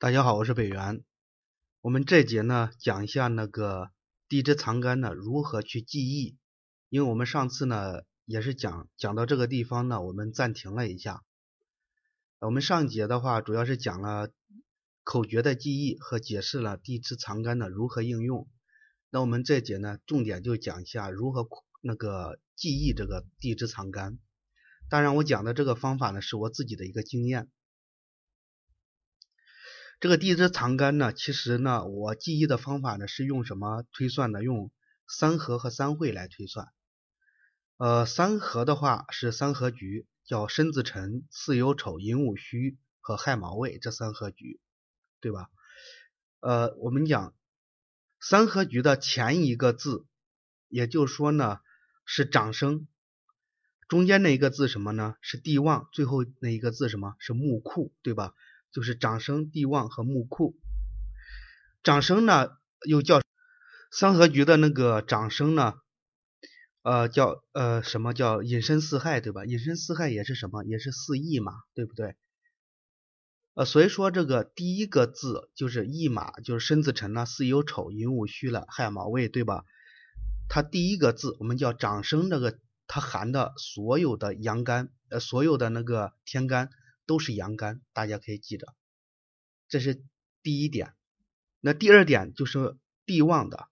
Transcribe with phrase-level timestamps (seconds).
[0.00, 1.02] 大家好，我是北元。
[1.80, 3.90] 我们这节呢讲一下那个
[4.28, 6.38] 地支藏干呢如何去记忆。
[6.88, 11.24] 因为我们上次呢也是讲讲到这个地方呢，我们暂停了一下。
[12.38, 14.30] 我们上节的话主要是讲了
[15.02, 18.48] 口诀的记忆和解释了地支藏干的如何应用。
[19.10, 21.48] 那我们这节呢重点就讲一下如何
[21.82, 24.20] 那个记忆这个地支藏干。
[24.88, 27.50] 当然我讲的这个方法呢是我自己的一个经验。
[30.00, 34.44] 这个地支藏干呢，其实呢，我记忆的方法呢是用什么推算的？
[34.44, 34.70] 用
[35.08, 36.68] 三合和三会来推算。
[37.78, 44.60] 呃，三合的话是三合局，叫申子辰、巳酉丑、寅午戌和亥卯未这三合局，
[45.20, 45.48] 对吧？
[46.38, 47.34] 呃，我们讲
[48.20, 50.06] 三合局的前一个字，
[50.68, 51.58] 也就是说呢
[52.04, 52.86] 是长生，
[53.88, 55.16] 中间那一个字什么呢？
[55.22, 58.32] 是地旺，最后那一个字什么是木库，对吧？
[58.70, 60.56] 就是长生、地旺和木库。
[61.82, 62.50] 长生呢，
[62.86, 63.22] 又叫
[63.90, 65.74] 三合局的那个长生呢，
[66.82, 69.44] 呃，叫呃什么叫隐身四害，对吧？
[69.44, 70.64] 隐身四害也是什么？
[70.64, 72.16] 也是四役嘛，对不对？
[73.54, 79.64] 呃，所以说这个第一个字就是驿马，就是申子辰了、巳酉丑、寅午戌了、亥卯未，对吧？
[80.48, 86.70] 它第一个字我们叫长生，这个它含的所有的阳干，呃，所有的那个天干。
[87.08, 88.74] 都是阳干，大家可以记着，
[89.66, 90.04] 这是
[90.42, 90.92] 第一点。
[91.60, 93.66] 那第二点就是地旺的，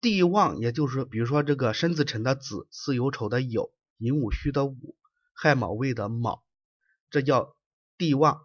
[0.00, 4.96] 地旺也就是，比如说这个申子辰的子，巳酉丑的酉，寅午戌的午，
[5.32, 6.42] 亥卯未的卯，
[7.08, 7.56] 这叫
[7.96, 8.40] 地旺。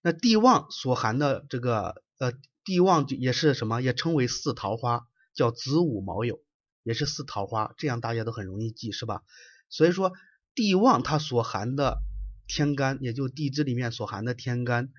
[0.00, 2.32] 那地旺所含的这个呃
[2.64, 3.82] 地旺也是什么？
[3.82, 6.40] 也称为四桃花，叫子午卯酉，
[6.82, 9.22] 也是四桃花，这样大家都很容易记，是吧？
[9.68, 10.12] 所以说
[10.54, 11.98] 地旺它所含的。
[12.46, 14.92] 天干也就地支里面所含的天干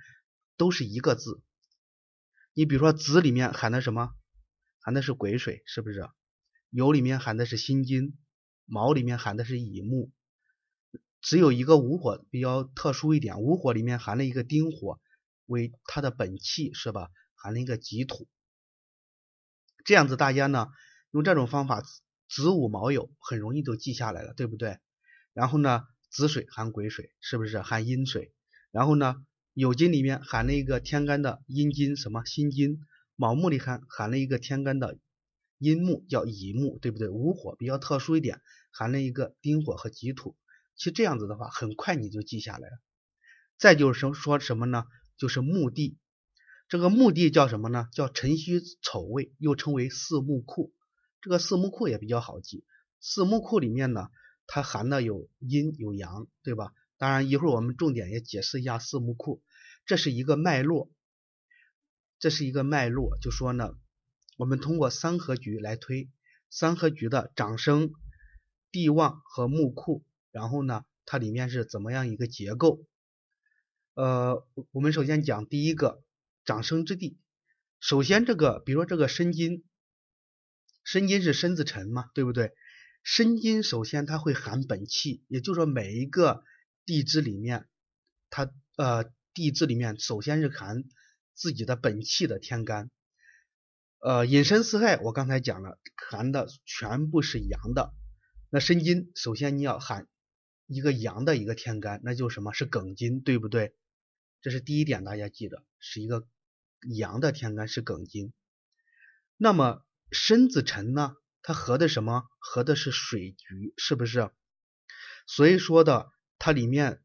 [0.58, 1.42] 都是一个字。
[2.54, 4.14] 你比如说子里面含的什么？
[4.80, 6.10] 含的是癸水，是不是？
[6.72, 8.18] 酉里面含的是辛金，
[8.66, 10.12] 卯里面含的是乙木。
[11.22, 15.00] 只有一个午火比较特殊一点，午火里面含了一个丁火
[15.46, 17.10] 为它的本气，是吧？
[17.36, 18.28] 含了一个己土。
[19.86, 20.68] 这样子大家呢
[21.12, 21.82] 用这种方法
[22.28, 24.80] 子午卯酉很容易就记下来了，对不对？
[25.34, 25.88] 然后呢？
[26.18, 28.34] 子水含癸水，是不是含阴水？
[28.72, 29.24] 然后呢，
[29.54, 32.80] 酉金里面含了一个天干的阴金，什么辛金；
[33.16, 34.98] 卯木里含含了一个天干的
[35.60, 37.08] 阴木，叫乙木，对不对？
[37.08, 38.42] 午火比较特殊一点，
[38.72, 40.36] 含了一个丁火和己土。
[40.76, 42.80] 其实这样子的话，很快你就记下来了。
[43.60, 44.86] 再就是说什么呢？
[45.18, 46.00] 就是墓地，
[46.68, 47.90] 这个墓地叫什么呢？
[47.94, 50.74] 叫辰戌丑未，又称为四墓库。
[51.22, 52.66] 这个四墓库也比较好记，
[53.00, 54.08] 四墓库里面呢。
[54.48, 56.74] 它含的有阴有阳，对吧？
[56.98, 59.44] 当然，一会儿我们重点也解释一下四木库，
[59.86, 60.90] 这是一个脉络，
[62.18, 63.18] 这是一个脉络。
[63.22, 63.78] 就说呢，
[64.38, 66.10] 我们通过三合局来推
[66.50, 67.94] 三合局的长生、
[68.72, 72.84] 地旺和木库，然后呢，它里面是怎么样一个结构？
[73.94, 76.02] 呃，我们首先讲第一个
[76.46, 77.20] 长生之地。
[77.80, 79.64] 首先，这个比如说这个申金，
[80.84, 82.54] 申金是申子辰嘛，对不对？
[83.10, 86.44] 申金首先它会含本气，也就是说每一个
[86.86, 87.66] 地支里面，
[88.30, 90.84] 它呃地支里面首先是含
[91.34, 92.92] 自己的本气的天干，
[94.00, 97.94] 呃引申四害我刚才讲了，含的全部是阳的。
[98.50, 100.10] 那申金首先你要含
[100.66, 103.74] 一个阳的一个天干，那就是什么是庚金，对不对？
[104.42, 106.28] 这是第一点，大家记得是一个
[106.82, 108.34] 阳的天干是庚金。
[109.38, 111.16] 那么申子辰呢？
[111.42, 112.30] 它合的什么？
[112.40, 114.32] 合的是水局，是不是？
[115.26, 117.02] 所以说的，它里面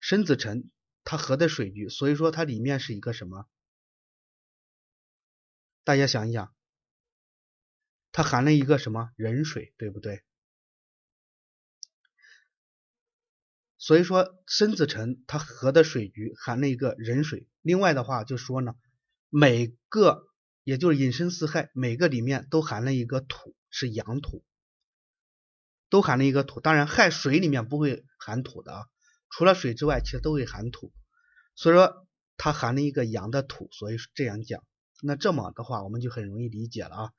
[0.00, 0.70] 申子辰，
[1.02, 3.48] 它合的水局，所以说它里面是一个什么？
[5.82, 6.54] 大家想一想，
[8.12, 10.22] 它含了一个什么壬水，对不对？
[13.78, 17.48] 所以说申子辰它合的水局含了一个壬水。
[17.62, 18.74] 另外的话就说呢，
[19.30, 20.25] 每个。
[20.66, 24.42] 也就是引申四害，每个里面都含了一个土，是阳土，
[25.88, 26.58] 都含了一个土。
[26.58, 28.86] 当然，亥水里面不会含土的啊，
[29.30, 30.92] 除了水之外，其实都会含土。
[31.54, 34.64] 所以说它含了一个阳的土，所以这样讲。
[35.02, 37.12] 那这么的话，我们就很容易理解了啊。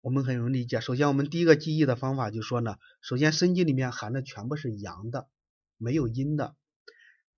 [0.00, 0.80] 我们很容易理解。
[0.80, 5.28] 首先，我们第一个记忆的方法就说呢，首先申金里面含的全部是阳的，
[5.76, 6.54] 没有阴的，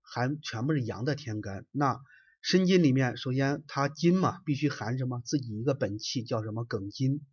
[0.03, 1.65] 含全部是阳的天干。
[1.71, 1.99] 那
[2.41, 5.21] 申金里面，首先它金嘛，必须含什么？
[5.25, 6.65] 自己一个本气叫什么？
[6.65, 7.25] 庚金。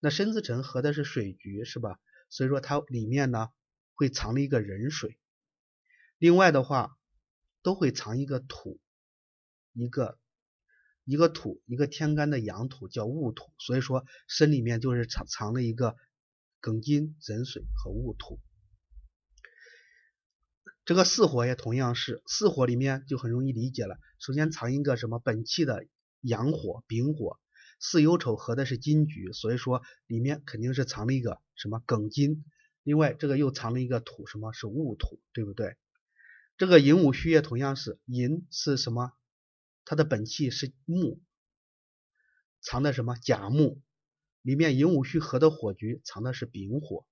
[0.00, 2.00] 那申子辰合的是水局，是吧？
[2.28, 3.48] 所以说它里面呢
[3.94, 5.18] 会藏了一个壬水。
[6.18, 6.96] 另外的话，
[7.62, 8.80] 都会藏一个土。
[9.74, 10.18] 一个
[11.04, 15.96] 一个土，一个天干的阳土叫戊土，所以说身里面就是藏藏了一个
[16.60, 18.38] 庚金、壬水和戊土。
[20.84, 23.98] 这个巳火也同样是，巳火里面就很容易理解了。
[24.18, 25.86] 首先藏一个什么本气的
[26.20, 27.38] 阳火、丙火，
[27.78, 32.44] 巳酉丑合的是金局，所以说里面肯定是藏了一个什么庚金。
[32.82, 35.76] 另外这个又藏了一个土，什么是戊土，对不对？
[36.58, 39.12] 这个寅午戌也同样是，寅是什么？
[39.84, 41.20] 它的本气是木，
[42.60, 43.80] 藏的什么甲木？
[44.42, 47.06] 里面寅午戌合的火局藏的是丙火，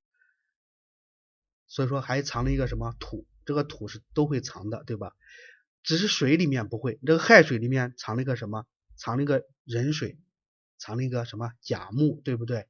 [1.68, 3.28] 所以说还藏了一个什么土？
[3.50, 5.16] 这个土是都会藏的，对吧？
[5.82, 7.00] 只是水里面不会。
[7.04, 8.64] 这个亥水里面藏了一个什么？
[8.94, 10.20] 藏了一个壬水，
[10.78, 12.68] 藏了一个什么甲木，对不对？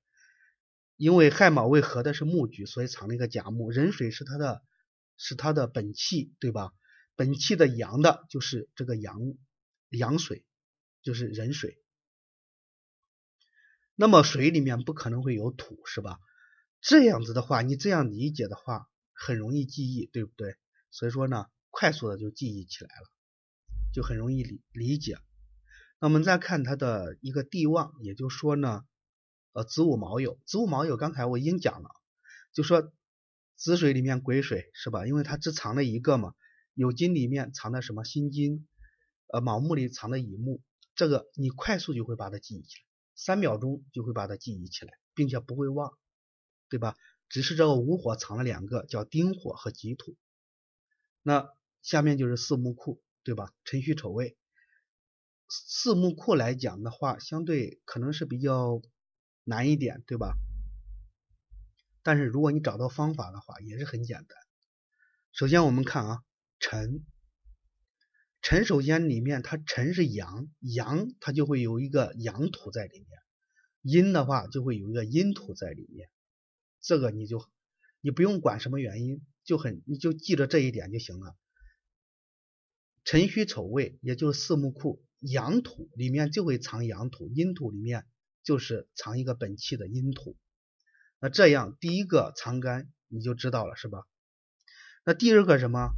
[0.97, 3.71] 因为亥卯未合的是木局，所以藏了一个甲木。
[3.71, 4.63] 壬水是它的，
[5.19, 6.73] 是它的本气，对吧？
[7.15, 9.21] 本气的阳的就是这个阳
[9.91, 10.47] 阳水，
[11.03, 11.79] 就是壬水。
[13.97, 16.19] 那么水里面不可能会有土，是吧？
[16.81, 20.57] 这样子的话，你这样理解的话，很容易记忆，对不对？
[20.91, 23.07] 所以说呢，快速的就记忆起来了，
[23.93, 25.19] 就很容易理理解。
[26.01, 28.85] 那我们再看它的一个地旺，也就说呢，
[29.53, 31.91] 呃，子午卯酉，子午卯酉，刚才我已经讲了，
[32.53, 32.93] 就说
[33.57, 35.07] 子水里面癸水是吧？
[35.07, 36.35] 因为它只藏了一个嘛，
[36.75, 38.67] 酉金里面藏的什么辛金，
[39.29, 40.63] 呃，卯木里藏的乙木，
[40.95, 42.85] 这个你快速就会把它记忆起来，
[43.15, 45.97] 三秒钟就会把它记忆起来，并且不会忘，
[46.69, 46.97] 对吧？
[47.29, 50.17] 只是这个午火藏了两个，叫丁火和己土。
[51.23, 51.53] 那
[51.83, 53.53] 下面就是四木库，对吧？
[53.65, 54.39] 辰戌丑未，
[55.49, 58.81] 四木库来讲的话，相对可能是比较
[59.45, 60.35] 难一点，对吧？
[62.03, 64.39] 但是如果你找到方法的话，也是很简单。
[65.33, 66.25] 首先我们看啊，
[66.59, 67.05] 辰，
[68.41, 73.09] 辰首先里面它辰是阳，阳它就会有一个阳土在里面，
[73.83, 76.09] 阴的话就会有一个阴土在里面，
[76.81, 77.47] 这个你就
[78.01, 79.23] 你不用管什么原因。
[79.51, 81.37] 就很，你就记着这一点就行了。
[83.03, 88.07] 辰戌丑未，也就是四木库，阳土里面就会藏阳土，阴土里面
[88.45, 90.37] 就是藏一个本气的阴土。
[91.19, 94.07] 那这样第一个藏干你就知道了，是吧？
[95.05, 95.95] 那第二个什么？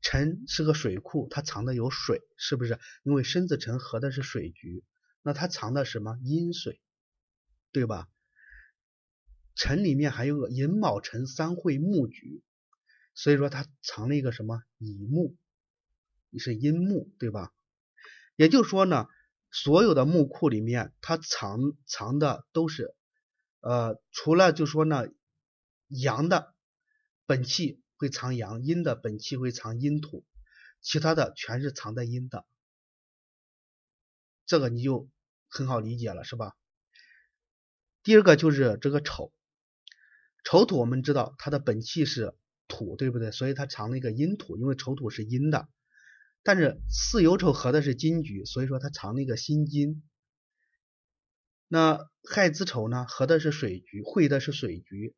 [0.00, 2.78] 辰是个水库，它藏的有水，是不是？
[3.02, 4.84] 因为申子辰合的是水局，
[5.22, 6.20] 那它藏的什么？
[6.22, 6.80] 阴水，
[7.72, 8.08] 对吧？
[9.56, 12.44] 辰里面还有个寅卯辰三会木局。
[13.16, 15.34] 所以说它藏了一个什么乙木，
[16.28, 17.50] 你是阴木，对吧？
[18.36, 19.08] 也就是说呢，
[19.50, 22.94] 所有的木库里面，它藏藏的都是，
[23.60, 25.06] 呃，除了就说呢，
[25.88, 26.54] 阳的
[27.24, 30.26] 本气会藏阳，阴的本气会藏阴土，
[30.82, 32.44] 其他的全是藏在阴的，
[34.44, 35.08] 这个你就
[35.48, 36.54] 很好理解了，是吧？
[38.02, 39.32] 第二个就是这个丑，
[40.44, 42.36] 丑土我们知道它的本气是。
[42.68, 43.30] 土对不对？
[43.30, 45.68] 所以它藏了一个阴土，因为丑土是阴的。
[46.42, 50.02] 但是巳酉丑合的是金局，所以说它藏了一个辛金。
[51.68, 55.16] 那亥子丑呢，合的是水局，会的是水局。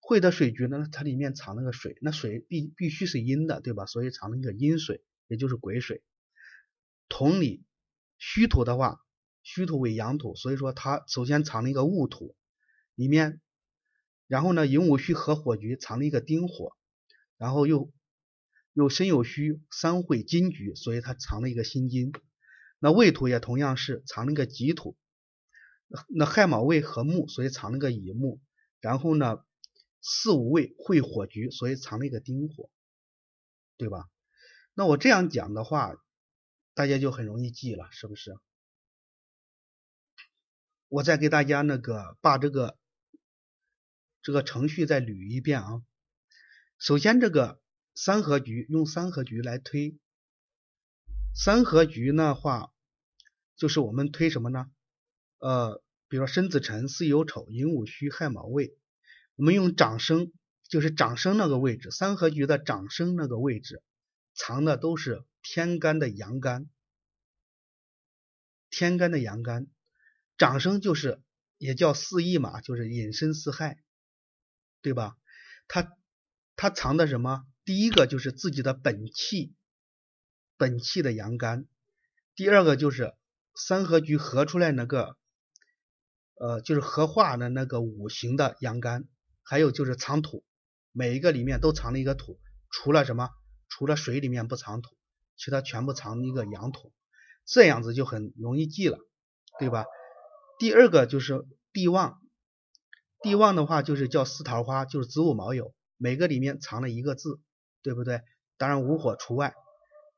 [0.00, 3.86] 会的水局呢，它里面藏了个水，那水必必须是阴的，对吧？
[3.86, 6.02] 所以藏了一个阴水，也就是癸水。
[7.08, 7.64] 同理，
[8.18, 9.00] 戌土的话，
[9.42, 12.36] 戌土为阳土，所以说它首先藏了一个戊土，
[12.94, 13.40] 里面。
[14.28, 16.76] 然后呢，寅午戌合火局藏了一个丁火，
[17.36, 17.92] 然后又
[18.72, 22.12] 又申酉戌三会金局，所以它藏了一个辛金。
[22.80, 24.96] 那未土也同样是藏了一个己土，
[26.08, 28.40] 那亥卯未合木，所以藏了个乙木。
[28.80, 29.44] 然后呢，
[30.00, 32.68] 巳午未会火局，所以藏了一个丁火，
[33.76, 34.10] 对吧？
[34.74, 35.94] 那我这样讲的话，
[36.74, 38.36] 大家就很容易记了，是不是？
[40.88, 42.76] 我再给大家那个把这个。
[44.26, 45.82] 这个程序再捋一遍啊。
[46.80, 47.60] 首先，这个
[47.94, 49.96] 三合局用三合局来推。
[51.32, 52.72] 三合局的话，
[53.54, 54.68] 就是我们推什么呢？
[55.38, 58.76] 呃，比如说申子辰、巳酉丑、寅午戌、亥卯未，
[59.36, 60.32] 我们用长生，
[60.68, 63.80] 就是长生那个位置，三合局的长生那个位置
[64.34, 66.68] 藏的都是天干的阳干，
[68.70, 69.68] 天干的阳干，
[70.36, 71.22] 长生就是
[71.58, 73.84] 也叫四义嘛，就是引申四害。
[74.86, 75.16] 对吧？
[75.66, 75.96] 他
[76.54, 77.44] 他藏的什么？
[77.64, 79.52] 第一个就是自己的本气，
[80.56, 81.66] 本气的阳干。
[82.36, 83.16] 第二个就是
[83.56, 85.16] 三合局合出来那个，
[86.36, 89.08] 呃，就是合化的那个五行的阳干。
[89.42, 90.44] 还有就是藏土，
[90.92, 92.38] 每一个里面都藏了一个土，
[92.70, 93.30] 除了什么？
[93.68, 94.96] 除了水里面不藏土，
[95.36, 96.92] 其他全部藏一个阳土。
[97.44, 99.00] 这样子就很容易记了，
[99.58, 99.84] 对吧？
[100.60, 102.22] 第二个就是地旺，
[103.22, 107.40] 地旺的话就是叫四桃花，就是子午卯酉，每个里面藏了一个字，
[107.82, 108.22] 对不对？
[108.56, 109.54] 当然午火除外，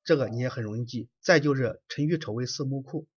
[0.04, 1.08] 这个你也很容易记。
[1.22, 3.08] 再就是辰戌丑未四木库，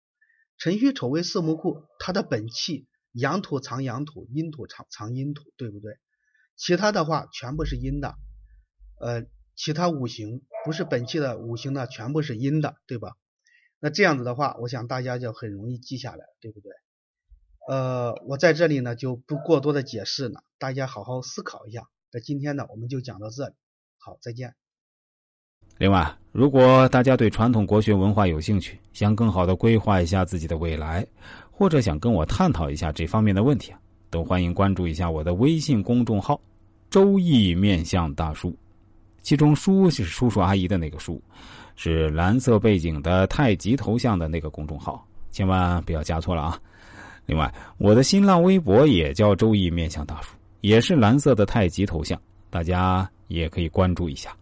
[0.58, 5.98] 辰戌丑未四木库，它的本气阳土藏阳土，阴土藏藏阴土，对不对？
[6.56, 8.16] 其他的话全部是阴的，
[9.00, 13.16] 呃，其他五行不是本气的五行呢，全部是阴的，对吧？
[13.80, 16.72] 那这样子的话，我想大家就很容易记下来，对不对？
[17.72, 21.84] 呃，我在这里呢就不过多的解释了，大家好好思考一下。
[22.12, 23.54] 那今天呢，我们就讲到这里，
[23.98, 24.54] 好，再见。
[25.78, 31.08] 另外，如果大家对传统国学文化有兴趣，想更好的规划一下自己的未来，
[31.50, 33.74] 或者想跟我探讨一下这方面的问题，
[34.10, 36.38] 都欢迎关注一下我的微信公众号
[36.92, 38.54] “周易面相大叔”，
[39.24, 41.22] 其中“叔”是叔叔阿姨的那个“叔”。
[41.78, 46.62] 是蓝色背景的太极头像的那个公众号，千万不要加错了啊！
[47.32, 52.20] 另外，我的新浪微博也叫“周易面相大叔”，也是蓝色的太极头像，
[52.50, 54.36] 大家也可以关注一下。